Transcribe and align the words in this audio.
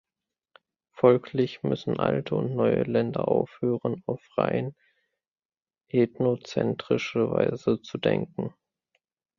Folglich 0.95 1.61
müssen 1.61 1.99
alte 1.99 2.33
und 2.33 2.55
neue 2.55 2.81
Länder 2.85 3.27
aufhören, 3.27 4.01
auf 4.07 4.19
rein 4.35 4.73
ethnozentrische 5.89 7.29
Weise 7.29 7.79
zu 7.83 7.99
denken. 7.99 8.51